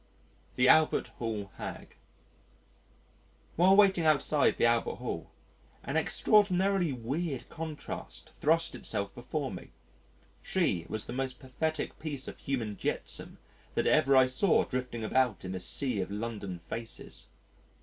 The 0.55 0.67
Albert 0.67 1.09
Hall 1.19 1.51
Hag 1.57 1.95
While 3.55 3.75
waiting 3.75 4.03
outside 4.03 4.57
the 4.57 4.65
Albert 4.65 4.95
Hall, 4.95 5.29
an 5.83 5.95
extraordinarily 5.95 6.91
weird 6.91 7.47
contrast 7.49 8.31
thrust 8.33 8.73
itself 8.73 9.13
before 9.13 9.51
me 9.51 9.73
she 10.41 10.87
was 10.89 11.05
the 11.05 11.13
most 11.13 11.37
pathetic 11.37 11.99
piece 11.99 12.27
of 12.27 12.39
human 12.39 12.77
jetsam 12.77 13.37
that 13.75 13.85
ever 13.85 14.17
I 14.17 14.25
saw 14.25 14.63
drifting 14.63 15.03
about 15.03 15.45
in 15.45 15.51
this 15.51 15.67
sea 15.67 16.01
of 16.01 16.09
London 16.09 16.57
faces. 16.57 17.27